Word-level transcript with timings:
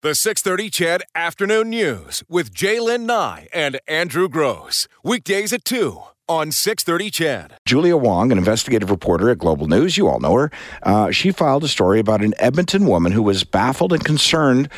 The 0.00 0.14
630 0.14 0.70
CHED 0.70 1.02
Afternoon 1.16 1.70
News 1.70 2.22
with 2.28 2.54
Jaylen 2.54 3.00
Nye 3.00 3.48
and 3.52 3.80
Andrew 3.88 4.28
Gross. 4.28 4.86
Weekdays 5.02 5.52
at 5.52 5.64
2 5.64 6.00
on 6.28 6.52
630 6.52 7.10
CHED. 7.10 7.52
Julia 7.64 7.96
Wong, 7.96 8.30
an 8.30 8.38
investigative 8.38 8.90
reporter 8.90 9.30
at 9.30 9.38
Global 9.38 9.66
News, 9.66 9.96
you 9.96 10.08
all 10.08 10.20
know 10.20 10.34
her, 10.34 10.50
uh, 10.82 11.10
she 11.10 11.32
filed 11.32 11.64
a 11.64 11.68
story 11.68 11.98
about 11.98 12.22
an 12.22 12.34
Edmonton 12.38 12.86
woman 12.86 13.12
who 13.12 13.22
was 13.22 13.44
baffled 13.44 13.92
and 13.92 14.04
concerned 14.04 14.68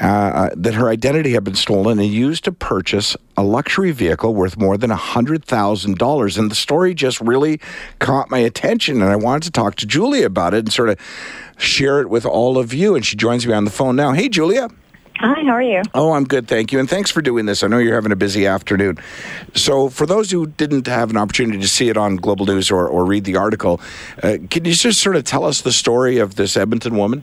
uh, 0.00 0.50
that 0.56 0.74
her 0.74 0.88
identity 0.88 1.32
had 1.32 1.42
been 1.42 1.56
stolen 1.56 1.98
and 1.98 2.08
used 2.08 2.44
to 2.44 2.52
purchase 2.52 3.16
a 3.36 3.42
luxury 3.42 3.90
vehicle 3.90 4.34
worth 4.34 4.56
more 4.56 4.76
than 4.76 4.90
$100,000. 4.90 6.38
And 6.38 6.50
the 6.50 6.54
story 6.54 6.94
just 6.94 7.20
really 7.20 7.60
caught 7.98 8.30
my 8.30 8.38
attention, 8.38 9.02
and 9.02 9.10
I 9.10 9.16
wanted 9.16 9.42
to 9.44 9.50
talk 9.50 9.74
to 9.76 9.86
Julia 9.86 10.26
about 10.26 10.54
it 10.54 10.58
and 10.58 10.72
sort 10.72 10.90
of 10.90 10.98
share 11.58 12.00
it 12.00 12.08
with 12.08 12.24
all 12.24 12.56
of 12.58 12.72
you. 12.72 12.94
And 12.94 13.04
she 13.04 13.16
joins 13.16 13.46
me 13.46 13.52
on 13.52 13.64
the 13.64 13.70
phone 13.70 13.96
now. 13.96 14.12
Hey, 14.12 14.28
Julia. 14.28 14.68
Hi, 15.22 15.42
how 15.44 15.50
are 15.50 15.62
you? 15.62 15.82
Oh, 15.92 16.12
I'm 16.12 16.24
good, 16.24 16.48
thank 16.48 16.72
you. 16.72 16.78
And 16.78 16.88
thanks 16.88 17.10
for 17.10 17.20
doing 17.20 17.44
this. 17.44 17.62
I 17.62 17.66
know 17.66 17.76
you're 17.76 17.94
having 17.94 18.10
a 18.10 18.16
busy 18.16 18.46
afternoon. 18.46 18.96
So, 19.54 19.90
for 19.90 20.06
those 20.06 20.30
who 20.30 20.46
didn't 20.46 20.86
have 20.86 21.10
an 21.10 21.18
opportunity 21.18 21.58
to 21.58 21.68
see 21.68 21.90
it 21.90 21.98
on 21.98 22.16
Global 22.16 22.46
News 22.46 22.70
or, 22.70 22.88
or 22.88 23.04
read 23.04 23.24
the 23.24 23.36
article, 23.36 23.82
uh, 24.22 24.38
can 24.48 24.64
you 24.64 24.72
just 24.72 24.98
sort 24.98 25.16
of 25.16 25.24
tell 25.24 25.44
us 25.44 25.60
the 25.60 25.72
story 25.72 26.16
of 26.16 26.36
this 26.36 26.56
Edmonton 26.56 26.96
woman? 26.96 27.22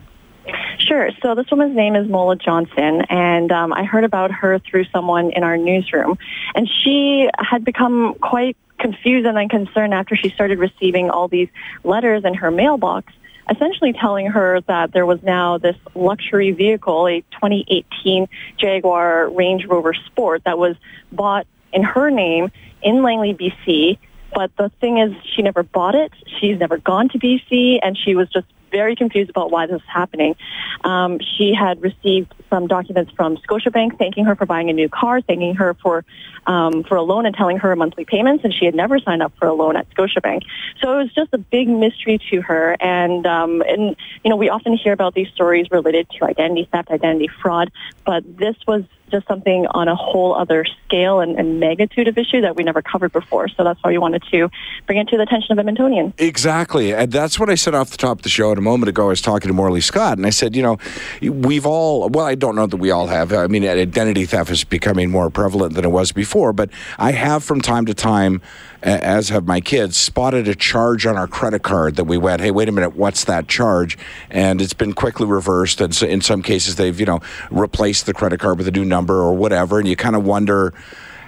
Sure. 0.77 1.09
So 1.23 1.33
this 1.33 1.47
woman's 1.49 1.75
name 1.75 1.95
is 1.95 2.07
Mola 2.07 2.35
Johnson, 2.35 3.01
and 3.09 3.51
um, 3.51 3.73
I 3.73 3.83
heard 3.83 4.03
about 4.03 4.29
her 4.29 4.59
through 4.59 4.85
someone 4.93 5.31
in 5.31 5.41
our 5.41 5.57
newsroom. 5.57 6.19
And 6.53 6.69
she 6.69 7.27
had 7.39 7.65
become 7.65 8.13
quite 8.21 8.57
confused 8.77 9.25
and 9.25 9.35
then 9.35 9.49
concerned 9.49 9.95
after 9.95 10.15
she 10.15 10.29
started 10.29 10.59
receiving 10.59 11.09
all 11.09 11.27
these 11.27 11.49
letters 11.83 12.25
in 12.25 12.35
her 12.35 12.51
mailbox 12.51 13.11
essentially 13.49 13.93
telling 13.93 14.27
her 14.27 14.61
that 14.61 14.91
there 14.91 15.05
was 15.05 15.21
now 15.23 15.57
this 15.57 15.75
luxury 15.95 16.51
vehicle, 16.51 17.07
a 17.07 17.21
2018 17.31 18.27
Jaguar 18.57 19.29
Range 19.29 19.65
Rover 19.65 19.93
Sport 19.93 20.43
that 20.45 20.57
was 20.57 20.75
bought 21.11 21.47
in 21.71 21.83
her 21.83 22.09
name 22.09 22.51
in 22.81 23.03
Langley, 23.03 23.33
BC. 23.33 23.97
But 24.33 24.55
the 24.57 24.69
thing 24.81 24.97
is, 24.97 25.13
she 25.35 25.41
never 25.41 25.63
bought 25.63 25.95
it. 25.95 26.11
She's 26.39 26.59
never 26.59 26.77
gone 26.77 27.09
to 27.09 27.19
BC, 27.19 27.79
and 27.81 27.97
she 27.97 28.15
was 28.15 28.29
just 28.29 28.47
very 28.71 28.95
confused 28.95 29.29
about 29.29 29.51
why 29.51 29.65
this 29.65 29.73
was 29.73 29.81
happening. 29.87 30.35
Um, 30.83 31.19
she 31.19 31.53
had 31.53 31.81
received 31.81 32.33
some 32.49 32.67
documents 32.67 33.11
from 33.11 33.37
Scotiabank 33.37 33.97
thanking 33.97 34.25
her 34.25 34.35
for 34.35 34.45
buying 34.45 34.69
a 34.69 34.73
new 34.73 34.89
car, 34.89 35.21
thanking 35.21 35.55
her 35.55 35.73
for 35.75 36.05
um, 36.45 36.83
for 36.83 36.95
a 36.95 37.01
loan 37.01 37.25
and 37.25 37.35
telling 37.35 37.57
her 37.57 37.75
monthly 37.75 38.05
payments, 38.05 38.43
and 38.43 38.53
she 38.53 38.65
had 38.65 38.75
never 38.75 38.99
signed 38.99 39.21
up 39.21 39.33
for 39.37 39.47
a 39.47 39.53
loan 39.53 39.75
at 39.75 39.89
Scotiabank. 39.91 40.43
So 40.81 40.93
it 40.93 41.03
was 41.03 41.13
just 41.13 41.33
a 41.33 41.37
big 41.37 41.67
mystery 41.67 42.19
to 42.31 42.41
her. 42.41 42.77
And 42.79 43.25
um, 43.25 43.61
and 43.61 43.95
you 44.23 44.29
know 44.29 44.37
we 44.37 44.49
often 44.49 44.77
hear 44.77 44.93
about 44.93 45.13
these 45.13 45.27
stories 45.29 45.67
related 45.71 46.09
to 46.11 46.25
identity 46.25 46.67
theft, 46.71 46.89
identity 46.89 47.29
fraud, 47.41 47.71
but 48.05 48.23
this 48.37 48.55
was 48.67 48.83
just 49.09 49.27
something 49.27 49.67
on 49.71 49.87
a 49.87 49.95
whole 49.95 50.35
other 50.35 50.65
scale 50.85 51.19
and, 51.19 51.37
and, 51.37 51.59
magnitude 51.59 52.07
of 52.07 52.17
issue 52.17 52.41
that 52.41 52.55
we 52.55 52.63
never 52.63 52.81
covered 52.81 53.11
before. 53.11 53.47
So 53.47 53.63
that's 53.63 53.81
why 53.83 53.91
we 53.91 53.97
wanted 53.97 54.23
to 54.31 54.49
bring 54.85 54.99
it 54.99 55.07
to 55.07 55.17
the 55.17 55.23
attention 55.23 55.57
of 55.57 55.65
Edmontonians. 55.65 56.13
Exactly. 56.17 56.93
And 56.93 57.11
that's 57.11 57.39
what 57.39 57.49
I 57.49 57.55
said 57.55 57.73
off 57.73 57.89
the 57.89 57.97
top 57.97 58.19
of 58.19 58.23
the 58.23 58.29
show. 58.29 58.49
And 58.49 58.59
a 58.59 58.61
moment 58.61 58.89
ago, 58.89 59.05
I 59.05 59.07
was 59.09 59.21
talking 59.21 59.47
to 59.47 59.53
Morley 59.53 59.81
Scott, 59.81 60.17
and 60.17 60.25
I 60.25 60.29
said, 60.29 60.55
you 60.55 60.61
know, 60.61 60.77
we've 61.21 61.65
all, 61.65 62.09
well, 62.09 62.25
I 62.25 62.35
don't 62.35 62.55
know 62.55 62.67
that 62.67 62.77
we 62.77 62.91
all 62.91 63.07
have. 63.07 63.33
I 63.33 63.47
mean, 63.47 63.65
identity 63.65 64.25
theft 64.25 64.51
is 64.51 64.63
becoming 64.63 65.09
more 65.09 65.29
prevalent 65.29 65.73
than 65.73 65.85
it 65.85 65.91
was 65.91 66.11
before, 66.11 66.53
but 66.53 66.69
I 66.99 67.13
have 67.13 67.43
from 67.43 67.61
time 67.61 67.85
to 67.85 67.93
time, 67.93 68.41
as 68.83 69.29
have 69.29 69.47
my 69.47 69.61
kids, 69.61 69.97
spotted 69.97 70.47
a 70.47 70.55
charge 70.55 71.05
on 71.05 71.17
our 71.17 71.27
credit 71.27 71.63
card 71.63 71.95
that 71.95 72.03
we 72.03 72.17
went, 72.17 72.41
hey, 72.41 72.51
wait 72.51 72.69
a 72.69 72.71
minute, 72.71 72.95
what's 72.95 73.23
that 73.25 73.47
charge? 73.47 73.97
And 74.29 74.61
it's 74.61 74.73
been 74.73 74.93
quickly 74.93 75.25
reversed. 75.25 75.81
And 75.81 75.95
so 75.95 76.05
in 76.05 76.21
some 76.21 76.43
cases, 76.43 76.75
they've, 76.75 76.99
you 76.99 77.05
know, 77.05 77.21
replaced 77.49 78.05
the 78.05 78.13
credit 78.13 78.39
card 78.39 78.57
with 78.57 78.67
a 78.67 78.71
new 78.71 78.85
number 78.85 78.96
or 79.05 79.33
whatever. 79.33 79.79
And 79.79 79.87
you 79.87 79.95
kind 79.95 80.15
of 80.15 80.25
wonder, 80.25 80.73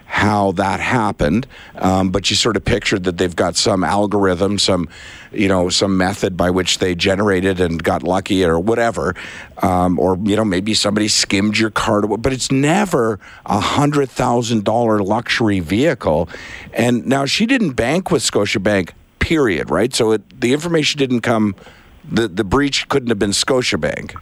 how 0.10 0.52
that 0.54 0.80
happened, 0.80 1.46
um, 1.76 2.10
but 2.10 2.32
you 2.32 2.36
sort 2.36 2.58
of 2.58 2.66
pictured 2.66 3.04
that 3.04 3.20
they've 3.20 3.36
got 3.36 3.56
some 3.56 3.84
algorithm, 3.84 4.58
some, 4.58 4.90
you 5.32 5.48
know, 5.48 5.70
some 5.70 5.98
method 5.98 6.36
by 6.36 6.50
which 6.50 6.80
they 6.80 6.96
generated 6.96 7.62
and 7.62 7.84
got 7.84 8.02
lucky 8.02 8.44
or 8.44 8.60
whatever, 8.60 9.14
um, 9.60 10.00
or 10.00 10.18
you 10.24 10.36
know 10.36 10.44
maybe 10.44 10.74
somebody 10.74 11.08
skimmed 11.08 11.60
your 11.60 11.70
card, 11.70 12.06
but 12.24 12.34
it's 12.34 12.52
never 12.52 13.20
a 13.46 13.60
hundred 13.60 14.10
thousand 14.10 14.64
dollar 14.64 15.00
luxury 15.00 15.60
vehicle. 15.60 16.28
And 16.74 17.06
now 17.06 17.26
she 17.26 17.46
didn't 17.46 17.74
bank 17.74 18.10
with 18.10 18.24
Scotiabank, 18.24 18.94
period, 19.20 19.70
right? 19.70 19.94
So 19.94 20.14
it, 20.14 20.42
the 20.42 20.54
information 20.54 20.98
didn't 20.98 21.22
come. 21.22 21.56
The, 22.04 22.28
the 22.28 22.44
breach 22.44 22.90
couldn't 22.90 23.10
have 23.10 23.20
been 23.20 23.30
Scotiabank. 23.30 24.16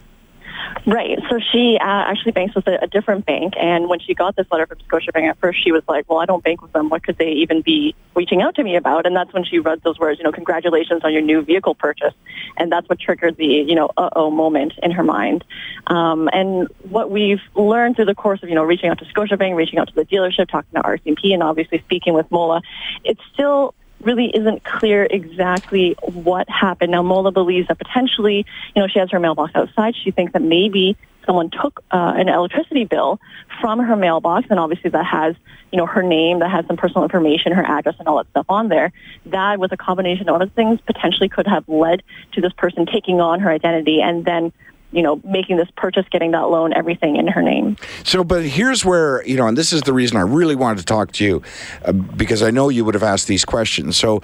Right. 0.86 1.18
So 1.28 1.38
she 1.52 1.78
uh, 1.80 1.84
actually 1.84 2.32
banks 2.32 2.54
with 2.54 2.66
a, 2.66 2.82
a, 2.82 2.86
different 2.86 3.26
bank, 3.26 3.54
and 3.58 3.88
when 3.88 4.00
she 4.00 4.14
got 4.14 4.36
this 4.36 4.46
letter 4.50 4.66
from 4.66 4.78
Scotiabank, 4.78 5.28
at 5.28 5.38
first 5.38 5.62
she 5.62 5.72
was 5.72 5.82
like, 5.88 6.08
"Well, 6.08 6.18
I 6.18 6.26
don't 6.26 6.42
bank 6.42 6.62
with 6.62 6.72
them. 6.72 6.88
What 6.88 7.02
could 7.02 7.18
they 7.18 7.30
even 7.32 7.62
be 7.62 7.94
reaching 8.14 8.42
out 8.42 8.54
to 8.56 8.64
me 8.64 8.76
about?" 8.76 9.06
And 9.06 9.14
that's 9.14 9.32
when 9.32 9.44
she 9.44 9.58
read 9.58 9.82
those 9.82 9.98
words, 9.98 10.18
you 10.18 10.24
know, 10.24 10.32
"Congratulations 10.32 11.02
on 11.04 11.12
your 11.12 11.22
new 11.22 11.42
vehicle 11.42 11.74
purchase," 11.74 12.14
and 12.56 12.70
that's 12.70 12.88
what 12.88 13.00
triggered 13.00 13.36
the, 13.36 13.46
you 13.46 13.74
know, 13.74 13.90
"uh 13.96 14.10
oh" 14.14 14.30
moment 14.30 14.74
in 14.82 14.90
her 14.92 15.02
mind. 15.02 15.44
Um, 15.86 16.28
and 16.32 16.68
what 16.88 17.10
we've 17.10 17.42
learned 17.54 17.96
through 17.96 18.06
the 18.06 18.14
course 18.14 18.42
of, 18.42 18.48
you 18.48 18.54
know, 18.54 18.64
reaching 18.64 18.88
out 18.88 18.98
to 18.98 19.04
Scotiabank, 19.06 19.56
reaching 19.56 19.78
out 19.78 19.88
to 19.88 19.94
the 19.94 20.04
dealership, 20.04 20.48
talking 20.48 20.70
to 20.74 20.82
RCMP, 20.82 21.32
and 21.34 21.42
obviously 21.42 21.78
speaking 21.80 22.14
with 22.14 22.30
Mola, 22.30 22.62
it's 23.04 23.20
still 23.32 23.74
really 24.00 24.30
isn't 24.34 24.64
clear 24.64 25.06
exactly 25.10 25.96
what 26.02 26.48
happened. 26.48 26.92
Now, 26.92 27.02
Mola 27.02 27.32
believes 27.32 27.68
that 27.68 27.78
potentially, 27.78 28.46
you 28.74 28.82
know, 28.82 28.88
she 28.88 28.98
has 28.98 29.10
her 29.10 29.20
mailbox 29.20 29.52
outside. 29.54 29.94
She 29.96 30.10
thinks 30.10 30.32
that 30.32 30.42
maybe 30.42 30.96
someone 31.26 31.50
took 31.50 31.84
uh, 31.90 32.14
an 32.16 32.28
electricity 32.28 32.84
bill 32.84 33.20
from 33.60 33.80
her 33.80 33.96
mailbox, 33.96 34.46
and 34.50 34.58
obviously 34.58 34.90
that 34.90 35.04
has, 35.04 35.36
you 35.70 35.76
know, 35.76 35.84
her 35.84 36.02
name, 36.02 36.38
that 36.38 36.50
has 36.50 36.66
some 36.66 36.76
personal 36.76 37.02
information, 37.02 37.52
her 37.52 37.64
address, 37.64 37.96
and 37.98 38.08
all 38.08 38.16
that 38.16 38.30
stuff 38.30 38.46
on 38.48 38.68
there. 38.68 38.92
That, 39.26 39.58
with 39.58 39.72
a 39.72 39.76
combination 39.76 40.28
of 40.28 40.36
other 40.36 40.48
things, 40.48 40.80
potentially 40.86 41.28
could 41.28 41.46
have 41.46 41.68
led 41.68 42.02
to 42.32 42.40
this 42.40 42.52
person 42.54 42.86
taking 42.86 43.20
on 43.20 43.40
her 43.40 43.50
identity 43.50 44.00
and 44.00 44.24
then 44.24 44.52
you 44.90 45.02
know, 45.02 45.20
making 45.22 45.58
this 45.58 45.68
purchase, 45.76 46.06
getting 46.10 46.30
that 46.30 46.48
loan, 46.48 46.72
everything 46.72 47.16
in 47.16 47.28
her 47.28 47.42
name. 47.42 47.76
So, 48.04 48.24
but 48.24 48.44
here's 48.44 48.84
where, 48.84 49.24
you 49.26 49.36
know, 49.36 49.46
and 49.46 49.56
this 49.56 49.72
is 49.72 49.82
the 49.82 49.92
reason 49.92 50.16
I 50.16 50.22
really 50.22 50.56
wanted 50.56 50.78
to 50.78 50.84
talk 50.84 51.12
to 51.12 51.24
you 51.24 51.42
uh, 51.84 51.92
because 51.92 52.42
I 52.42 52.50
know 52.50 52.70
you 52.70 52.84
would 52.84 52.94
have 52.94 53.02
asked 53.02 53.26
these 53.26 53.44
questions. 53.44 53.96
So, 53.96 54.22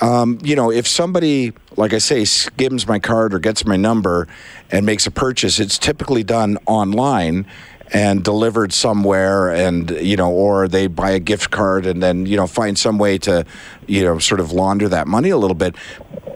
um, 0.00 0.38
you 0.42 0.54
know, 0.54 0.70
if 0.70 0.86
somebody, 0.86 1.52
like 1.76 1.92
I 1.92 1.98
say, 1.98 2.24
skims 2.24 2.86
my 2.86 3.00
card 3.00 3.34
or 3.34 3.40
gets 3.40 3.66
my 3.66 3.76
number 3.76 4.28
and 4.70 4.86
makes 4.86 5.06
a 5.06 5.10
purchase, 5.10 5.58
it's 5.58 5.78
typically 5.78 6.22
done 6.22 6.58
online 6.66 7.46
and 7.92 8.24
delivered 8.24 8.72
somewhere 8.72 9.52
and 9.52 9.90
you 9.90 10.16
know 10.16 10.30
or 10.30 10.66
they 10.66 10.86
buy 10.86 11.10
a 11.10 11.20
gift 11.20 11.50
card 11.50 11.84
and 11.84 12.02
then 12.02 12.24
you 12.24 12.36
know 12.36 12.46
find 12.46 12.78
some 12.78 12.98
way 12.98 13.18
to 13.18 13.44
you 13.86 14.02
know 14.02 14.18
sort 14.18 14.40
of 14.40 14.52
launder 14.52 14.88
that 14.88 15.06
money 15.06 15.28
a 15.28 15.36
little 15.36 15.54
bit 15.54 15.76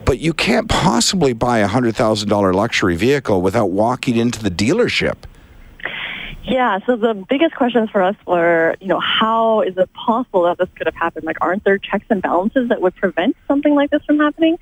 but 0.08 0.20
you 0.20 0.32
can't 0.32 0.70
possibly 0.70 1.34
buy 1.34 1.58
a 1.58 1.68
$100,000 1.68 2.54
luxury 2.54 2.96
vehicle 2.96 3.42
without 3.42 3.66
walking 3.66 4.16
into 4.16 4.42
the 4.42 4.50
dealership. 4.50 5.16
Yeah, 6.44 6.78
so 6.86 6.96
the 6.96 7.12
biggest 7.12 7.54
questions 7.54 7.90
for 7.90 8.00
us 8.00 8.16
were, 8.26 8.74
you 8.80 8.86
know, 8.86 9.00
how 9.00 9.60
is 9.60 9.76
it 9.76 9.92
possible 9.92 10.44
that 10.44 10.56
this 10.56 10.70
could 10.76 10.86
have 10.86 10.94
happened? 10.94 11.26
Like, 11.26 11.36
aren't 11.42 11.62
there 11.62 11.76
checks 11.76 12.06
and 12.08 12.22
balances 12.22 12.70
that 12.70 12.80
would 12.80 12.96
prevent 12.96 13.36
something 13.46 13.74
like 13.74 13.90
this 13.90 14.02
from 14.06 14.18
happening? 14.18 14.58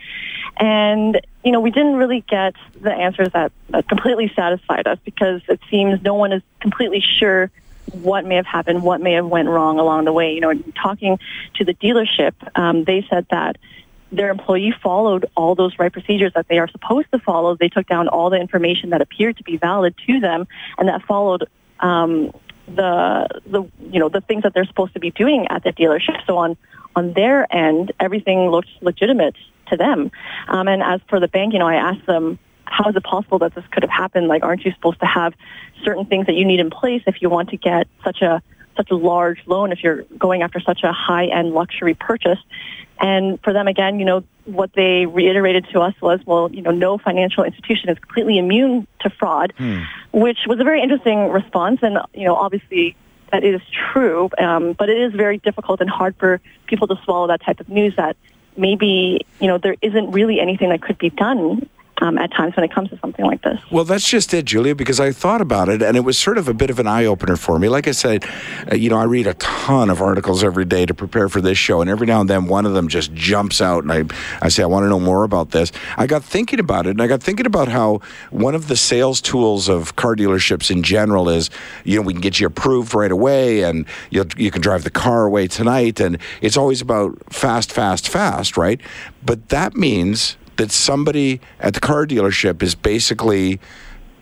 And, 0.57 1.21
you 1.45 1.53
know, 1.53 1.61
we 1.61 1.71
didn't 1.71 1.95
really 1.95 2.23
get 2.23 2.55
the 2.81 2.93
answers 2.93 3.29
that, 3.31 3.53
that 3.69 3.89
completely 3.89 4.33
satisfied 4.35 4.89
us 4.89 4.99
because 5.05 5.43
it 5.49 5.61
seems 5.71 6.03
no 6.03 6.15
one 6.15 6.33
is 6.33 6.43
completely 6.59 7.05
sure 7.21 7.53
what 7.93 8.25
may 8.25 8.35
have 8.35 8.47
happened, 8.47 8.83
what 8.83 9.01
may 9.01 9.13
have 9.13 9.27
went 9.27 9.49
wrong 9.49 9.79
along 9.79 10.07
the 10.07 10.13
way. 10.13 10.35
You 10.35 10.41
know, 10.41 10.55
talking 10.75 11.21
to 11.55 11.65
the 11.65 11.75
dealership, 11.75 12.33
um, 12.59 12.83
they 12.83 13.07
said 13.09 13.27
that 13.31 13.59
their 14.13 14.31
employee 14.31 14.75
followed 14.83 15.27
all 15.37 15.55
those 15.55 15.79
right 15.79 15.93
procedures 15.93 16.33
that 16.35 16.47
they 16.49 16.59
are 16.59 16.69
supposed 16.69 17.11
to 17.13 17.19
follow. 17.19 17.57
They 17.57 17.69
took 17.69 17.87
down 17.87 18.09
all 18.09 18.31
the 18.31 18.37
information 18.37 18.91
that 18.91 19.01
appeared 19.01 19.37
to 19.39 19.43
be 19.43 19.57
valid 19.57 19.95
to 20.07 20.21
them, 20.21 20.47
and 20.79 20.89
that 20.89 21.03
followed 21.03 21.49
um, 21.81 22.33
the 22.67 23.29
the 23.47 23.63
you 23.91 24.01
know 24.01 24.09
the 24.09 24.21
things 24.21 24.43
that 24.43 24.55
they're 24.55 24.67
supposed 24.67 24.95
to 24.95 25.01
be 25.01 25.11
doing 25.11 25.47
at 25.49 25.65
the 25.65 25.73
dealership. 25.73 26.25
So 26.27 26.39
on 26.39 26.57
on 26.95 27.13
their 27.13 27.53
end, 27.55 27.93
everything 28.01 28.49
looked 28.49 28.71
legitimate 28.81 29.37
to 29.69 29.77
them. 29.77 30.11
Um, 30.49 30.69
and 30.69 30.83
as 30.83 31.01
for 31.09 31.21
the 31.21 31.29
bank, 31.29 31.53
you 31.53 31.59
know, 31.59 31.67
I 31.67 31.75
asked 31.75 32.07
them, 32.07 32.39
how 32.65 32.89
is 32.89 32.97
it 32.97 33.05
possible 33.05 33.39
that 33.41 33.55
this 33.55 33.65
could 33.71 33.83
have 33.83 33.91
happened? 33.91 34.29
Like, 34.29 34.43
aren't 34.43 34.65
you 34.65 34.73
supposed 34.73 35.01
to 35.01 35.07
have 35.07 35.35
certain 35.85 36.07
things 36.07 36.27
that 36.27 36.35
you 36.35 36.45
need 36.45 36.61
in 36.61 36.71
place 36.71 37.03
if 37.07 37.21
you 37.21 37.29
want 37.29 37.51
to 37.51 37.57
get 37.57 37.87
such 38.05 38.23
a 38.23 38.43
such 38.77 38.91
a 38.91 38.97
large 38.97 39.41
loan 39.47 39.73
if 39.73 39.83
you're 39.83 40.03
going 40.19 40.43
after 40.43 40.61
such 40.61 40.83
a 40.83 40.93
high 40.93 41.27
end 41.27 41.53
luxury 41.53 41.95
purchase? 41.95 42.39
And 42.99 43.41
for 43.43 43.53
them, 43.53 43.69
again, 43.69 43.99
you 43.99 44.07
know, 44.07 44.25
what 44.45 44.73
they 44.73 45.07
reiterated 45.07 45.67
to 45.73 45.81
us 45.81 45.95
was, 46.01 46.21
well, 46.25 46.51
you 46.51 46.63
know, 46.63 46.71
no 46.71 46.99
financial 46.99 47.45
institution 47.45 47.91
is 47.91 47.99
completely 47.99 48.39
immune 48.39 48.87
to 49.01 49.11
fraud, 49.11 49.53
hmm. 49.59 49.83
which 50.13 50.39
was 50.47 50.61
a 50.61 50.65
very 50.65 50.83
interesting 50.83 51.31
response. 51.31 51.81
And, 51.83 51.99
you 52.15 52.25
know, 52.25 52.37
obviously 52.37 52.97
that 53.33 53.45
is 53.45 53.61
true, 53.93 54.31
um, 54.39 54.73
but 54.73 54.89
it 54.89 54.99
is 54.99 55.13
very 55.13 55.39
difficult 55.39 55.81
and 55.81 55.91
hard 55.91 56.17
for 56.17 56.41
people 56.67 56.87
to 56.89 56.97
swallow 57.05 57.27
that 57.27 57.43
type 57.43 57.61
of 57.61 57.69
news 57.69 57.95
that 57.97 58.17
maybe, 58.57 59.27
you 59.41 59.49
know, 59.49 59.59
there 59.59 59.77
isn't 59.83 60.13
really 60.13 60.41
anything 60.41 60.71
that 60.71 60.81
could 60.81 60.99
be 60.99 61.11
done 61.11 61.69
um, 62.03 62.19
at 62.19 62.33
times 62.33 62.55
when 62.57 62.65
it 62.65 62.75
comes 62.75 62.91
to 62.91 62.99
something 62.99 63.25
like 63.25 63.43
this. 63.43 63.59
Well, 63.71 63.85
that's 63.85 64.09
just 64.09 64.33
it, 64.35 64.45
Julia, 64.45 64.75
because 64.75 65.01
I 65.01 65.13
thought 65.13 65.41
about 65.41 65.69
it 65.69 65.83
and 65.83 65.97
it 65.97 66.01
was 66.01 66.19
sort 66.19 66.39
of 66.39 66.49
a 66.49 66.55
bit 66.55 66.71
of 66.71 66.79
an 66.79 66.87
eye 66.87 67.05
opener 67.05 67.37
for 67.37 67.59
me. 67.59 67.69
Like 67.69 67.89
I 67.89 67.93
said, 67.93 68.25
uh, 68.71 68.75
you 68.75 68.91
know, 68.91 68.99
I 68.99 69.05
read 69.05 69.27
a 69.27 69.35
ton 69.35 69.91
of 69.91 70.01
articles 70.01 70.45
every 70.45 70.65
day 70.65 70.87
to 70.87 70.95
prepare 70.95 71.29
for 71.29 71.41
this 71.41 71.59
show, 71.59 71.81
and 71.81 71.89
every 71.89 72.07
now 72.07 72.21
and 72.21 72.31
then 72.31 72.47
one 72.47 72.67
of 72.67 72.75
them 72.75 72.89
just 72.89 73.13
jumps 73.15 73.61
out, 73.61 73.85
and 73.85 73.93
I, 73.93 74.05
I 74.45 74.49
say, 74.49 74.63
I 74.63 74.67
want 74.67 74.85
to 74.85 74.89
know 74.89 75.01
more 75.01 75.25
about 75.25 75.51
this. 75.51 75.73
I 75.97 76.07
got 76.07 76.25
thinking 76.25 76.61
about 76.61 76.87
it, 76.87 76.91
and 76.91 77.03
I 77.03 77.07
got 77.07 77.23
thinking 77.23 77.47
about 77.47 77.69
how 77.69 78.01
one 78.31 78.55
of 78.55 78.69
the 78.69 78.77
sales 78.77 79.21
tools 79.21 79.69
of 79.69 79.97
car 79.97 80.15
dealerships 80.15 80.71
in 80.71 80.83
general 80.83 81.29
is, 81.29 81.51
you 81.85 81.97
know, 81.97 82.03
we 82.03 82.13
can 82.13 82.21
get 82.21 82.41
you 82.41 82.47
approved 82.47 82.95
right 82.95 83.13
away, 83.13 83.63
and 83.63 83.87
you, 84.11 84.27
you 84.37 84.51
can 84.51 84.63
drive 84.63 84.85
the 84.85 84.91
car 84.91 85.25
away 85.25 85.47
tonight, 85.47 86.01
and 86.01 86.19
it's 86.41 86.57
always 86.57 86.81
about 86.81 87.17
fast, 87.33 87.73
fast, 87.73 88.09
fast, 88.09 88.57
right? 88.57 88.81
But 89.25 89.49
that 89.49 89.77
means 89.77 90.37
that 90.57 90.71
somebody 90.71 91.41
at 91.61 91.75
the 91.75 91.81
car 91.81 92.07
dealership 92.07 92.63
is 92.63 92.75
basically 92.75 93.61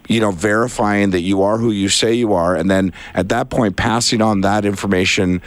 you 0.08 0.20
know 0.20 0.31
verifying 0.31 1.10
that 1.10 1.20
you 1.20 1.42
are 1.42 1.58
who 1.58 1.70
you 1.70 1.88
say 1.88 2.12
you 2.12 2.32
are 2.32 2.54
and 2.54 2.70
then 2.70 2.92
at 3.14 3.28
that 3.31 3.50
point 3.50 3.76
passing 3.76 4.20
on 4.20 4.42
that 4.42 4.64
information 4.64 5.40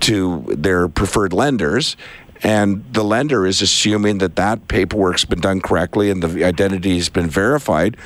to 0.00 0.44
their 0.48 0.88
preferred 0.88 1.32
lenders 1.32 1.96
and 2.42 2.84
the 2.92 3.04
lender 3.04 3.46
is 3.46 3.62
assuming 3.62 4.18
that 4.18 4.36
that 4.36 4.68
paperwork's 4.68 5.24
been 5.24 5.40
done 5.40 5.60
correctly 5.60 6.10
and 6.10 6.22
the 6.22 6.44
identity 6.44 6.96
has 6.96 7.08
been 7.08 7.28
verified 7.28 7.96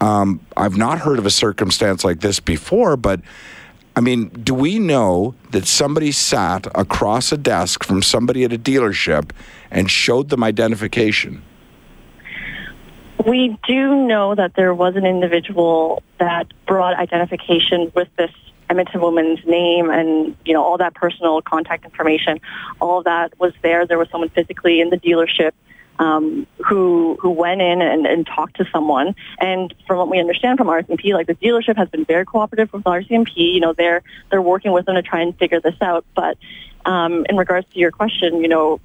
um, 0.00 0.40
i've 0.56 0.76
not 0.76 0.98
heard 1.00 1.18
of 1.18 1.26
a 1.26 1.30
circumstance 1.30 2.04
like 2.04 2.20
this 2.20 2.40
before 2.40 2.96
but 2.96 3.20
I 3.96 4.02
mean, 4.02 4.28
do 4.28 4.52
we 4.52 4.78
know 4.78 5.34
that 5.52 5.66
somebody 5.66 6.12
sat 6.12 6.66
across 6.74 7.32
a 7.32 7.38
desk 7.38 7.82
from 7.82 8.02
somebody 8.02 8.44
at 8.44 8.52
a 8.52 8.58
dealership 8.58 9.30
and 9.70 9.90
showed 9.90 10.28
them 10.28 10.44
identification? 10.44 11.42
We 13.24 13.58
do 13.66 14.06
know 14.06 14.34
that 14.34 14.54
there 14.54 14.74
was 14.74 14.96
an 14.96 15.06
individual 15.06 16.02
that 16.18 16.46
brought 16.66 16.96
identification 16.96 17.90
with 17.94 18.08
this 18.16 18.30
Edmonton 18.68 19.00
woman's 19.00 19.44
name 19.46 19.90
and 19.90 20.36
you 20.44 20.52
know 20.52 20.62
all 20.62 20.78
that 20.78 20.94
personal 20.94 21.40
contact 21.42 21.84
information. 21.84 22.40
All 22.80 23.02
that 23.04 23.38
was 23.38 23.52
there. 23.62 23.86
There 23.86 23.98
was 23.98 24.08
someone 24.10 24.28
physically 24.30 24.80
in 24.80 24.90
the 24.90 24.96
dealership 24.96 25.52
um, 25.98 26.46
who 26.64 27.16
who 27.20 27.30
went 27.30 27.62
in 27.62 27.80
and, 27.80 28.06
and 28.06 28.26
talked 28.26 28.56
to 28.56 28.66
someone. 28.72 29.14
And 29.40 29.74
from 29.86 29.98
what 29.98 30.08
we 30.08 30.18
understand 30.18 30.58
from 30.58 30.68
RCMP, 30.68 31.12
like 31.12 31.26
the 31.26 31.34
dealership 31.34 31.76
has 31.76 31.88
been 31.88 32.04
very 32.04 32.24
cooperative 32.24 32.72
with 32.72 32.84
RCMP. 32.84 33.36
You 33.36 33.60
know, 33.60 33.72
they're 33.72 34.02
they're 34.30 34.42
working 34.42 34.72
with 34.72 34.86
them 34.86 34.96
to 34.96 35.02
try 35.02 35.20
and 35.20 35.36
figure 35.38 35.60
this 35.60 35.76
out. 35.80 36.04
But 36.14 36.38
um, 36.84 37.24
in 37.28 37.36
regards 37.36 37.66
to 37.72 37.78
your 37.78 37.90
question, 37.90 38.40
you 38.40 38.48
know, 38.48 38.80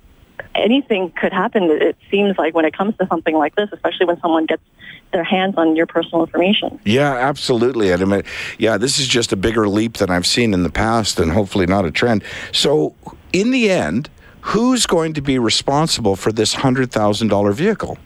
anything 0.56 1.12
could 1.12 1.34
happen. 1.34 1.64
It 1.64 1.98
seems 2.10 2.38
like 2.38 2.54
when 2.54 2.66
it 2.66 2.76
comes 2.76 2.96
to 2.98 3.08
something 3.08 3.36
like 3.36 3.56
this, 3.56 3.70
especially 3.72 4.06
when 4.06 4.20
someone 4.22 4.46
gets 4.46 4.64
their 5.12 5.24
hands 5.24 5.56
on 5.58 5.76
your 5.76 5.86
personal 5.86 6.24
information. 6.24 6.80
Yeah, 6.86 7.14
absolutely. 7.14 7.94
I 7.94 7.98
mean, 7.98 8.24
yeah, 8.58 8.78
this 8.78 9.00
is 9.00 9.08
just 9.08 9.32
a 9.32 9.36
bigger 9.36 9.68
leap 9.68 9.98
than 9.98 10.10
I've 10.10 10.28
seen 10.28 10.54
in 10.54 10.64
the 10.64 10.70
past, 10.70 11.20
and 11.20 11.32
hopefully 11.32 11.66
not 11.66 11.86
a 11.86 11.92
trend. 11.92 12.24
So, 12.52 12.96
in 13.34 13.52
the 13.52 13.70
end, 13.70 14.10
who's 14.42 14.86
going 14.86 15.14
to 15.14 15.22
be 15.22 15.38
responsible 15.38 16.16
for 16.16 16.32
this 16.32 16.54
hundred 16.54 16.92
thousand 16.92 17.28
dollar 17.28 17.52
vehicle? 17.52 17.98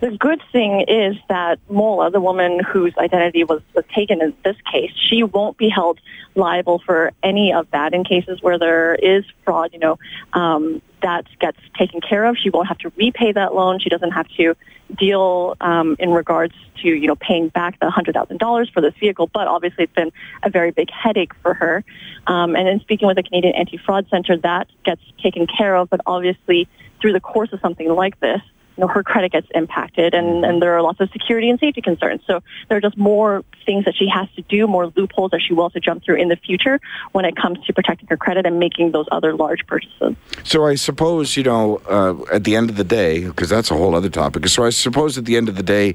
The 0.00 0.10
good 0.10 0.42
thing 0.52 0.84
is 0.86 1.16
that 1.28 1.58
Mola, 1.70 2.10
the 2.10 2.20
woman 2.20 2.60
whose 2.60 2.94
identity 2.98 3.44
was, 3.44 3.62
was 3.74 3.84
taken 3.94 4.20
in 4.20 4.34
this 4.44 4.56
case, 4.70 4.92
she 4.94 5.22
won't 5.22 5.56
be 5.56 5.70
held 5.70 5.98
liable 6.34 6.80
for 6.84 7.12
any 7.22 7.52
of 7.54 7.70
that 7.70 7.94
in 7.94 8.04
cases 8.04 8.42
where 8.42 8.58
there 8.58 8.94
is 8.94 9.24
fraud. 9.44 9.70
You 9.72 9.78
know, 9.78 9.98
um, 10.34 10.82
that 11.02 11.24
gets 11.40 11.58
taken 11.78 12.02
care 12.02 12.26
of. 12.26 12.36
She 12.36 12.50
won't 12.50 12.68
have 12.68 12.78
to 12.78 12.92
repay 12.96 13.32
that 13.32 13.54
loan. 13.54 13.78
She 13.78 13.88
doesn't 13.88 14.10
have 14.10 14.28
to 14.36 14.54
deal 14.98 15.56
um, 15.62 15.96
in 15.98 16.10
regards 16.10 16.54
to 16.82 16.88
you 16.88 17.06
know 17.06 17.16
paying 17.16 17.48
back 17.48 17.80
the 17.80 17.90
hundred 17.90 18.14
thousand 18.14 18.38
dollars 18.38 18.68
for 18.68 18.82
this 18.82 18.94
vehicle. 19.00 19.28
But 19.32 19.48
obviously, 19.48 19.84
it's 19.84 19.94
been 19.94 20.12
a 20.42 20.50
very 20.50 20.72
big 20.72 20.90
headache 20.90 21.32
for 21.42 21.54
her. 21.54 21.84
Um, 22.26 22.54
and 22.54 22.68
in 22.68 22.80
speaking 22.80 23.08
with 23.08 23.16
the 23.16 23.22
Canadian 23.22 23.54
Anti 23.54 23.78
Fraud 23.78 24.06
Center, 24.10 24.36
that 24.38 24.68
gets 24.84 25.00
taken 25.22 25.46
care 25.46 25.74
of. 25.74 25.88
But 25.88 26.02
obviously, 26.04 26.68
through 27.00 27.14
the 27.14 27.20
course 27.20 27.52
of 27.54 27.60
something 27.60 27.88
like 27.88 28.20
this, 28.20 28.42
you 28.76 28.82
know, 28.82 28.88
her 28.88 29.02
credit 29.02 29.32
gets 29.32 29.46
impacted 29.54 30.14
and, 30.14 30.44
and 30.44 30.60
there 30.60 30.74
are 30.74 30.82
lots 30.82 31.00
of 31.00 31.10
security 31.10 31.48
and 31.48 31.58
safety 31.58 31.80
concerns. 31.80 32.20
So 32.26 32.42
there 32.68 32.76
are 32.76 32.80
just 32.80 32.96
more 32.96 33.44
things 33.64 33.84
that 33.86 33.94
she 33.96 34.08
has 34.08 34.28
to 34.36 34.42
do, 34.42 34.66
more 34.66 34.92
loopholes 34.96 35.30
that 35.30 35.40
she 35.40 35.54
will 35.54 35.64
have 35.64 35.72
to 35.72 35.80
jump 35.80 36.04
through 36.04 36.16
in 36.16 36.28
the 36.28 36.36
future 36.36 36.78
when 37.12 37.24
it 37.24 37.36
comes 37.36 37.58
to 37.66 37.72
protecting 37.72 38.08
her 38.08 38.16
credit 38.16 38.46
and 38.46 38.58
making 38.58 38.92
those 38.92 39.06
other 39.10 39.34
large 39.34 39.66
purchases. 39.66 40.14
So 40.44 40.66
I 40.66 40.74
suppose, 40.74 41.36
you 41.36 41.42
know, 41.42 41.80
uh, 41.88 42.16
at 42.32 42.44
the 42.44 42.54
end 42.54 42.70
of 42.70 42.76
the 42.76 42.84
day, 42.84 43.24
because 43.24 43.48
that's 43.48 43.70
a 43.70 43.76
whole 43.76 43.94
other 43.94 44.10
topic, 44.10 44.46
so 44.48 44.64
I 44.64 44.70
suppose 44.70 45.16
at 45.16 45.24
the 45.24 45.36
end 45.36 45.48
of 45.48 45.56
the 45.56 45.62
day, 45.62 45.94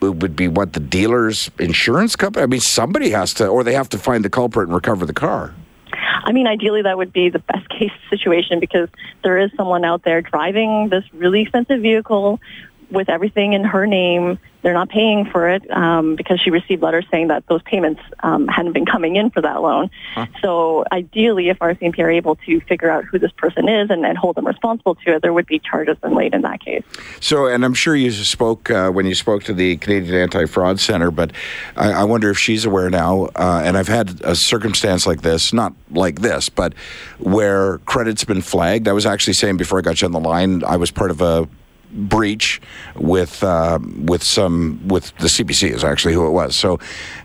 it 0.00 0.16
would 0.16 0.34
be 0.34 0.48
what 0.48 0.72
the 0.72 0.80
dealer's 0.80 1.50
insurance 1.58 2.16
company. 2.16 2.42
I 2.42 2.46
mean, 2.46 2.60
somebody 2.60 3.10
has 3.10 3.34
to, 3.34 3.46
or 3.46 3.62
they 3.62 3.74
have 3.74 3.88
to 3.90 3.98
find 3.98 4.24
the 4.24 4.30
culprit 4.30 4.68
and 4.68 4.74
recover 4.74 5.06
the 5.06 5.12
car. 5.12 5.54
I 6.24 6.32
mean, 6.32 6.46
ideally, 6.46 6.82
that 6.82 6.96
would 6.96 7.12
be 7.12 7.30
the 7.30 7.40
best 7.40 7.68
case 7.68 7.92
situation 8.10 8.60
because 8.60 8.88
there 9.22 9.38
is 9.38 9.50
someone 9.56 9.84
out 9.84 10.02
there 10.04 10.22
driving 10.22 10.88
this 10.88 11.04
really 11.12 11.42
expensive 11.42 11.80
vehicle 11.80 12.40
with 12.92 13.08
everything 13.08 13.54
in 13.54 13.64
her 13.64 13.86
name. 13.86 14.38
They're 14.62 14.74
not 14.74 14.90
paying 14.90 15.24
for 15.24 15.48
it 15.48 15.68
um, 15.72 16.14
because 16.14 16.40
she 16.40 16.50
received 16.50 16.82
letters 16.82 17.04
saying 17.10 17.28
that 17.28 17.44
those 17.48 17.62
payments 17.62 18.00
um, 18.20 18.46
hadn't 18.46 18.74
been 18.74 18.86
coming 18.86 19.16
in 19.16 19.30
for 19.30 19.40
that 19.40 19.60
loan. 19.60 19.90
Huh. 20.14 20.26
So 20.40 20.84
ideally, 20.92 21.48
if 21.48 21.58
RCMP 21.58 21.98
are 21.98 22.10
able 22.10 22.36
to 22.46 22.60
figure 22.60 22.88
out 22.88 23.04
who 23.04 23.18
this 23.18 23.32
person 23.32 23.68
is 23.68 23.90
and, 23.90 24.06
and, 24.06 24.16
hold 24.16 24.36
them 24.36 24.46
responsible 24.46 24.94
to 24.94 25.16
it, 25.16 25.22
there 25.22 25.32
would 25.32 25.46
be 25.46 25.58
charges 25.58 25.96
laid 26.04 26.32
in 26.32 26.42
that 26.42 26.60
case. 26.60 26.84
So, 27.18 27.46
and 27.46 27.64
I'm 27.64 27.74
sure 27.74 27.96
you 27.96 28.12
spoke 28.12 28.70
uh, 28.70 28.90
when 28.90 29.04
you 29.04 29.16
spoke 29.16 29.42
to 29.44 29.52
the 29.52 29.78
Canadian 29.78 30.14
Anti-Fraud 30.14 30.78
Center, 30.78 31.10
but 31.10 31.32
I, 31.74 31.92
I 31.92 32.04
wonder 32.04 32.30
if 32.30 32.38
she's 32.38 32.64
aware 32.64 32.88
now. 32.88 33.30
Uh, 33.34 33.62
and 33.64 33.76
I've 33.76 33.88
had 33.88 34.20
a 34.22 34.36
circumstance 34.36 35.08
like 35.08 35.22
this, 35.22 35.52
not 35.52 35.72
like 35.90 36.20
this, 36.20 36.48
but 36.48 36.74
where 37.18 37.78
credit's 37.78 38.22
been 38.22 38.42
flagged. 38.42 38.86
I 38.86 38.92
was 38.92 39.06
actually 39.06 39.34
saying 39.34 39.56
before 39.56 39.78
I 39.78 39.82
got 39.82 40.00
you 40.00 40.06
on 40.06 40.12
the 40.12 40.20
line, 40.20 40.62
I 40.62 40.76
was 40.76 40.92
part 40.92 41.10
of 41.10 41.20
a 41.20 41.48
breach 41.92 42.60
with 42.96 43.44
uh, 43.44 43.78
with 44.04 44.22
some 44.22 44.80
with 44.88 45.16
the 45.18 45.28
CBC 45.28 45.70
is 45.70 45.84
actually 45.84 46.14
who 46.14 46.26
it 46.26 46.30
was. 46.30 46.56
So 46.56 46.80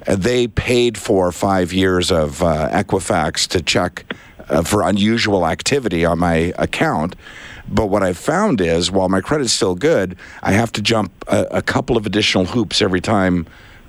uh, 0.05 0.15
they 0.15 0.47
paid 0.47 0.97
for 0.97 1.31
five 1.31 1.73
years 1.73 2.11
of 2.11 2.43
uh, 2.43 2.69
Equifax 2.71 3.47
to 3.49 3.61
check 3.61 4.13
uh, 4.49 4.61
for 4.61 4.81
unusual 4.83 5.47
activity 5.47 6.05
on 6.05 6.19
my 6.19 6.53
account. 6.57 7.15
But 7.69 7.87
what 7.87 8.01
I 8.03 8.13
found 8.13 8.61
is, 8.61 8.89
while 8.91 9.09
my 9.09 9.19
credit's 9.19 9.51
still 9.51 9.75
good, 9.75 10.15
I 10.41 10.53
have 10.53 10.71
to 10.73 10.81
jump 10.81 11.11
a, 11.27 11.43
a 11.51 11.61
couple 11.61 11.97
of 11.97 12.05
additional 12.05 12.45
hoops 12.45 12.81
every 12.81 13.01
time 13.01 13.45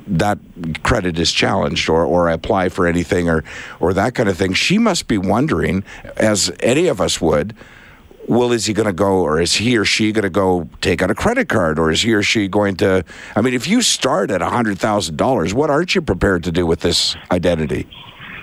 that 0.07 0.39
credit 0.83 1.19
is 1.19 1.33
challenged 1.33 1.89
or, 1.89 2.05
or 2.05 2.29
I 2.29 2.33
apply 2.33 2.71
for 2.71 2.87
anything 2.87 3.29
or 3.29 3.45
or 3.79 3.93
that 3.93 4.15
kind 4.15 4.29
of 4.29 4.37
thing. 4.37 4.55
She 4.55 4.79
must 4.79 5.07
be 5.07 5.19
wondering, 5.19 5.85
as 6.17 6.51
any 6.61 6.87
of 6.89 7.01
us 7.01 7.21
would, 7.21 7.55
well, 8.29 8.53
is 8.53 8.67
he 8.67 8.75
going 8.75 8.87
to 8.87 8.93
go, 8.93 9.21
or 9.21 9.41
is 9.41 9.55
he 9.55 9.77
or 9.79 9.85
she 9.85 10.13
going 10.13 10.23
to 10.23 10.31
go 10.31 10.69
take 10.81 11.03
out 11.03 11.11
a 11.11 11.15
credit 11.15 11.49
card, 11.49 11.79
or 11.79 11.91
is 11.91 12.03
he 12.03 12.13
or 12.13 12.23
she 12.23 12.47
going 12.47 12.77
to? 12.77 13.05
I 13.35 13.41
mean, 13.41 13.55
if 13.55 13.67
you 13.67 13.81
start 13.83 14.31
at 14.31 14.43
hundred 14.43 14.79
thousand 14.79 15.17
dollars, 15.17 15.55
what 15.55 15.71
aren't 15.71 15.95
you 15.95 16.03
prepared 16.03 16.45
to 16.45 16.53
do 16.53 16.67
with 16.67 16.81
this 16.81 17.17
identity? 17.31 17.89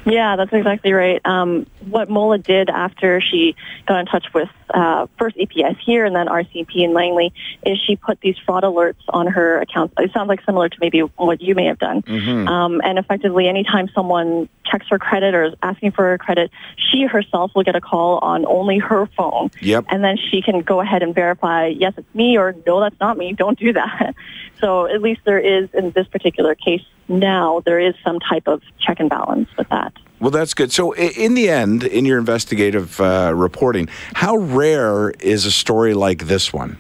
Yeah, 0.06 0.36
that's 0.36 0.54
exactly 0.54 0.94
right. 0.94 1.20
Um, 1.26 1.66
what 1.88 2.10
Mola 2.10 2.38
did 2.38 2.70
after 2.70 3.22
she 3.22 3.56
got 3.88 4.00
in 4.00 4.06
touch 4.06 4.26
with 4.34 4.50
uh, 4.70 5.08
first 5.18 5.36
EPS 5.38 5.78
here 5.80 6.06
and 6.06 6.16
then 6.16 6.28
RCP 6.28 6.76
in 6.76 6.94
Langley 6.94 7.34
is 7.66 7.80
she 7.80 7.96
put 7.96 8.22
these 8.22 8.36
fraud 8.46 8.64
alerts 8.64 9.02
on 9.10 9.28
her 9.28 9.60
account. 9.62 9.94
It 9.98 10.12
sounds 10.14 10.28
like 10.28 10.44
similar 10.46 10.70
to 10.70 10.78
maybe 10.80 11.00
what 11.00 11.42
you 11.42 11.56
may 11.56 11.66
have 11.66 11.80
done. 11.80 12.04
Mm-hmm. 12.04 12.48
Um, 12.48 12.82
and 12.84 13.00
effectively, 13.00 13.48
anytime 13.48 13.90
someone 13.96 14.48
checks 14.66 14.88
her 14.90 15.00
credit 15.00 15.34
or 15.34 15.46
is 15.46 15.54
asking 15.62 15.92
for 15.92 16.04
her 16.04 16.18
credit, 16.18 16.52
she 16.78 17.06
herself 17.06 17.52
will 17.56 17.64
get 17.64 17.76
a 17.76 17.82
call 17.82 18.20
on 18.20 18.46
only 18.46 18.80
her 18.80 19.08
phone. 19.18 19.52
Yep. 19.62 19.86
And 19.90 20.04
then 20.04 20.18
she 20.18 20.42
can 20.42 20.62
go 20.62 20.82
ahead 20.82 21.04
and 21.04 21.16
verify, 21.16 21.68
yes, 21.68 21.94
it's 21.98 22.16
me, 22.16 22.38
or 22.38 22.56
no, 22.66 22.80
that's 22.80 23.00
not 23.00 23.18
me. 23.18 23.34
Don't 23.34 23.58
do 23.58 23.74
that. 23.74 24.16
So 24.62 24.88
at 24.88 25.02
least 25.02 25.20
there 25.26 25.38
is, 25.38 25.70
in 25.74 25.92
this 25.92 26.08
particular 26.08 26.56
case 26.56 26.82
now, 27.08 27.62
there 27.66 27.80
is 27.80 27.94
some 28.04 28.20
type 28.20 28.48
of 28.48 28.62
check 28.80 29.00
and 29.00 29.10
balance 29.10 29.50
with 29.58 29.70
that. 29.70 29.94
Well, 30.20 30.32
that's 30.32 30.54
good. 30.54 30.72
So, 30.72 30.94
in 30.94 31.34
the 31.36 31.50
end, 31.50 31.84
in 31.84 32.06
your 32.06 32.18
investigative 32.18 33.00
uh, 33.00 33.34
reporting, 33.36 33.90
how 34.14 34.38
rare 34.38 35.12
is 35.12 35.46
a 35.46 35.52
story 35.52 35.94
like 35.94 36.26
this 36.26 36.52
one? 36.54 36.78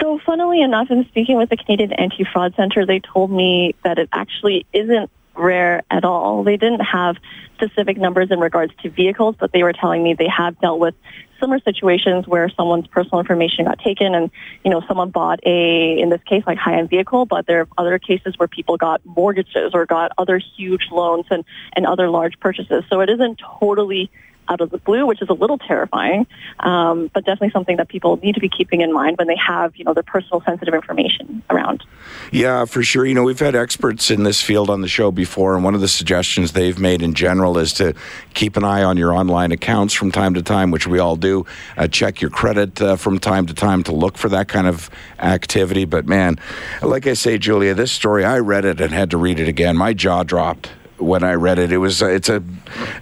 So, 0.00 0.18
funnily 0.26 0.60
enough, 0.60 0.90
in 0.90 1.04
speaking 1.06 1.36
with 1.36 1.50
the 1.50 1.56
Canadian 1.56 1.92
Anti 1.92 2.24
Fraud 2.24 2.54
Center, 2.56 2.84
they 2.84 3.00
told 3.00 3.30
me 3.30 3.74
that 3.84 3.98
it 3.98 4.08
actually 4.12 4.66
isn't 4.72 5.10
rare 5.34 5.82
at 5.90 6.04
all. 6.04 6.42
They 6.42 6.56
didn't 6.56 6.80
have 6.80 7.16
specific 7.54 7.96
numbers 7.96 8.30
in 8.30 8.40
regards 8.40 8.72
to 8.82 8.90
vehicles, 8.90 9.36
but 9.38 9.52
they 9.52 9.62
were 9.62 9.72
telling 9.72 10.02
me 10.02 10.14
they 10.14 10.28
have 10.28 10.58
dealt 10.60 10.80
with 10.80 10.94
similar 11.40 11.60
situations 11.60 12.28
where 12.28 12.48
someone's 12.50 12.86
personal 12.86 13.18
information 13.18 13.64
got 13.64 13.78
taken 13.80 14.14
and, 14.14 14.30
you 14.64 14.70
know, 14.70 14.82
someone 14.86 15.10
bought 15.10 15.40
a, 15.44 15.98
in 15.98 16.10
this 16.10 16.22
case, 16.24 16.44
like 16.46 16.58
high-end 16.58 16.90
vehicle, 16.90 17.26
but 17.26 17.46
there 17.46 17.62
are 17.62 17.68
other 17.78 17.98
cases 17.98 18.34
where 18.38 18.48
people 18.48 18.76
got 18.76 19.00
mortgages 19.04 19.72
or 19.74 19.86
got 19.86 20.12
other 20.18 20.38
huge 20.38 20.88
loans 20.92 21.26
and, 21.30 21.44
and 21.74 21.86
other 21.86 22.08
large 22.10 22.38
purchases. 22.38 22.84
So 22.88 23.00
it 23.00 23.10
isn't 23.10 23.40
totally 23.58 24.10
out 24.50 24.60
of 24.60 24.70
the 24.70 24.78
blue, 24.78 25.06
which 25.06 25.22
is 25.22 25.28
a 25.28 25.32
little 25.32 25.56
terrifying, 25.58 26.26
um, 26.58 27.10
but 27.14 27.24
definitely 27.24 27.50
something 27.50 27.76
that 27.76 27.88
people 27.88 28.18
need 28.18 28.34
to 28.34 28.40
be 28.40 28.48
keeping 28.48 28.80
in 28.80 28.92
mind 28.92 29.16
when 29.16 29.28
they 29.28 29.36
have, 29.36 29.76
you 29.76 29.84
know, 29.84 29.94
their 29.94 30.02
personal 30.02 30.42
sensitive 30.42 30.74
information 30.74 31.42
around. 31.48 31.84
Yeah, 32.32 32.64
for 32.64 32.82
sure. 32.82 33.06
You 33.06 33.14
know, 33.14 33.22
we've 33.22 33.38
had 33.38 33.54
experts 33.54 34.10
in 34.10 34.24
this 34.24 34.42
field 34.42 34.68
on 34.68 34.80
the 34.80 34.88
show 34.88 35.10
before, 35.10 35.54
and 35.54 35.64
one 35.64 35.74
of 35.74 35.80
the 35.80 35.88
suggestions 35.88 36.52
they've 36.52 36.78
made 36.78 37.00
in 37.00 37.14
general 37.14 37.56
is 37.58 37.72
to 37.74 37.94
keep 38.34 38.56
an 38.56 38.64
eye 38.64 38.82
on 38.82 38.96
your 38.96 39.12
online 39.14 39.52
accounts 39.52 39.94
from 39.94 40.10
time 40.10 40.34
to 40.34 40.42
time, 40.42 40.70
which 40.70 40.86
we 40.86 40.98
all 40.98 41.16
do. 41.16 41.46
Uh, 41.76 41.86
check 41.86 42.20
your 42.20 42.30
credit 42.30 42.82
uh, 42.82 42.96
from 42.96 43.18
time 43.18 43.46
to 43.46 43.54
time 43.54 43.82
to 43.84 43.92
look 43.92 44.18
for 44.18 44.28
that 44.28 44.48
kind 44.48 44.66
of 44.66 44.90
activity. 45.20 45.84
But 45.84 46.06
man, 46.06 46.38
like 46.82 47.06
I 47.06 47.14
say, 47.14 47.38
Julia, 47.38 47.74
this 47.74 47.92
story, 47.92 48.24
I 48.24 48.38
read 48.38 48.64
it 48.64 48.80
and 48.80 48.92
had 48.92 49.10
to 49.10 49.16
read 49.16 49.38
it 49.38 49.48
again. 49.48 49.76
My 49.76 49.92
jaw 49.92 50.24
dropped 50.24 50.70
when 51.00 51.24
I 51.24 51.34
read 51.34 51.58
it. 51.58 51.72
It 51.72 51.78
was 51.78 52.02
uh, 52.02 52.06
it's 52.06 52.28
a 52.28 52.42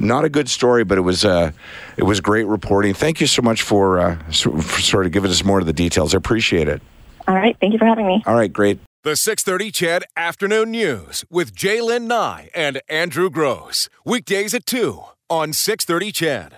not 0.01 0.25
a 0.25 0.29
good 0.29 0.49
story, 0.49 0.85
but 0.85 0.99
it 0.99 1.03
was 1.03 1.25
uh, 1.25 1.53
it 1.97 2.05
was 2.05 2.21
great 2.21 2.47
reporting. 2.47 2.95
Thank 2.95 3.21
you 3.21 3.27
so 3.27 3.43
much 3.43 3.63
for, 3.63 3.99
uh, 3.99 4.17
for 4.31 4.81
sort 4.81 5.07
of 5.07 5.13
giving 5.13 5.31
us 5.31 5.45
more 5.45 5.59
of 5.59 5.67
the 5.67 5.73
details. 5.73 6.15
I 6.15 6.19
appreciate 6.19 6.69
it. 6.69 6.81
All 7.27 7.35
right, 7.35 7.57
thank 7.61 7.73
you 7.73 7.79
for 7.79 7.85
having 7.85 8.07
me. 8.07 8.23
All 8.27 8.35
right, 8.35 8.53
great. 8.53 8.79
The 9.05 9.17
630 9.17 9.71
CHED 9.71 10.05
Afternoon 10.17 10.71
News 10.71 11.25
with 11.31 11.55
Jaylen 11.55 12.03
Nye 12.03 12.51
and 12.55 12.81
Andrew 12.89 13.31
Gross. 13.31 13.89
Weekdays 14.05 14.55
at 14.55 14.67
2 14.67 15.03
on 15.31 15.53
630 15.53 16.13
CHED. 16.13 16.47